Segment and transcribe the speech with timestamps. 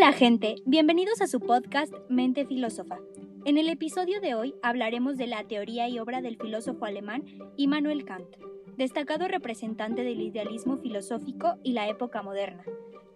[0.00, 3.00] Hola gente, bienvenidos a su podcast Mente Filósofa.
[3.44, 7.24] En el episodio de hoy hablaremos de la teoría y obra del filósofo alemán
[7.56, 8.36] Immanuel Kant,
[8.76, 12.62] destacado representante del idealismo filosófico y la época moderna,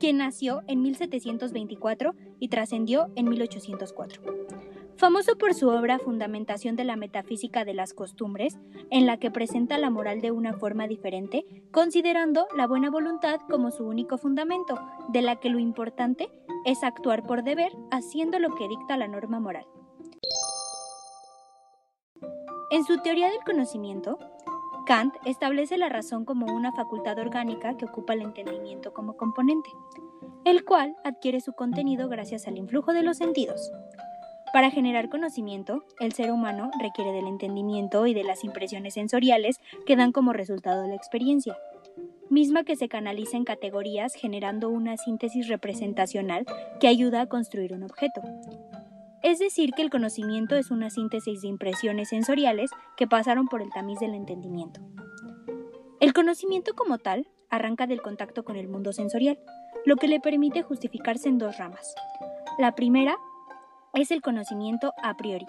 [0.00, 4.20] quien nació en 1724 y trascendió en 1804.
[4.96, 8.58] Famoso por su obra Fundamentación de la Metafísica de las Costumbres,
[8.90, 13.70] en la que presenta la moral de una forma diferente, considerando la buena voluntad como
[13.70, 14.78] su único fundamento,
[15.08, 16.28] de la que lo importante
[16.64, 19.66] es actuar por deber haciendo lo que dicta la norma moral.
[22.70, 24.18] En su teoría del conocimiento,
[24.86, 29.70] Kant establece la razón como una facultad orgánica que ocupa el entendimiento como componente,
[30.44, 33.70] el cual adquiere su contenido gracias al influjo de los sentidos.
[34.52, 39.96] Para generar conocimiento, el ser humano requiere del entendimiento y de las impresiones sensoriales que
[39.96, 41.56] dan como resultado la experiencia,
[42.32, 46.46] misma que se canaliza en categorías generando una síntesis representacional
[46.80, 48.22] que ayuda a construir un objeto.
[49.22, 53.70] Es decir, que el conocimiento es una síntesis de impresiones sensoriales que pasaron por el
[53.70, 54.80] tamiz del entendimiento.
[56.00, 59.38] El conocimiento como tal arranca del contacto con el mundo sensorial,
[59.84, 61.94] lo que le permite justificarse en dos ramas.
[62.58, 63.16] La primera
[63.94, 65.46] es el conocimiento a priori,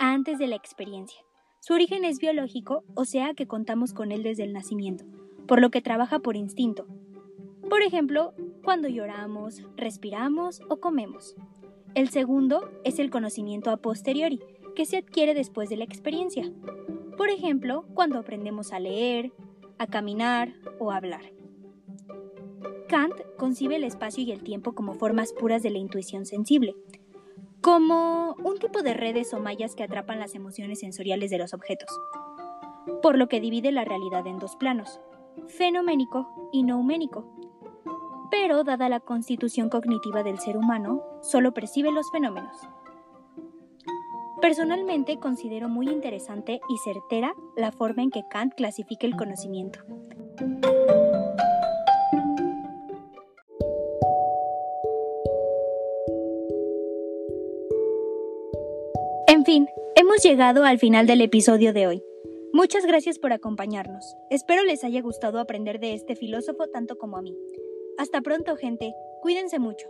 [0.00, 1.20] antes de la experiencia.
[1.60, 5.04] Su origen es biológico, o sea que contamos con él desde el nacimiento,
[5.48, 6.86] por lo que trabaja por instinto.
[7.68, 11.34] Por ejemplo, cuando lloramos, respiramos o comemos.
[11.94, 14.40] El segundo es el conocimiento a posteriori,
[14.76, 16.52] que se adquiere después de la experiencia.
[17.16, 19.32] Por ejemplo, cuando aprendemos a leer,
[19.78, 21.32] a caminar o a hablar.
[22.88, 26.74] Kant concibe el espacio y el tiempo como formas puras de la intuición sensible,
[27.60, 31.90] como un tipo de redes o mallas que atrapan las emociones sensoriales de los objetos,
[33.02, 35.00] por lo que divide la realidad en dos planos,
[35.46, 37.24] fenoménico y nouménico.
[38.30, 42.56] Pero, dada la constitución cognitiva del ser humano, solo percibe los fenómenos.
[44.40, 49.80] Personalmente considero muy interesante y certera la forma en que Kant clasifica el conocimiento.
[59.26, 62.07] En fin, hemos llegado al final del episodio de hoy.
[62.58, 64.16] Muchas gracias por acompañarnos.
[64.30, 67.38] Espero les haya gustado aprender de este filósofo tanto como a mí.
[67.98, 68.92] Hasta pronto, gente.
[69.22, 69.86] Cuídense mucho.